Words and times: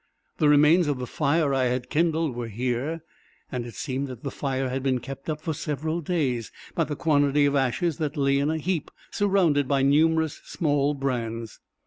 The 0.39 0.49
remains 0.49 0.87
of 0.87 0.97
the 0.97 1.05
fire 1.05 1.53
I 1.53 1.65
had 1.65 1.91
kindled 1.91 2.35
were 2.35 2.47
here, 2.47 3.03
and 3.51 3.67
it 3.67 3.75
seemed 3.75 4.07
that 4.07 4.23
the 4.23 4.31
fire 4.31 4.67
had 4.67 4.81
been 4.81 4.97
kept 4.97 5.29
up 5.29 5.39
for 5.41 5.53
several 5.53 6.01
days, 6.01 6.51
by 6.73 6.85
the 6.85 6.95
quantity 6.95 7.45
of 7.45 7.55
ashes 7.55 7.97
that 7.97 8.17
lay 8.17 8.39
in 8.39 8.49
a 8.49 8.57
heap, 8.57 8.89
surrounded 9.11 9.67
by 9.67 9.83
numerous 9.83 10.41
small 10.43 10.95
brands. 10.95 11.59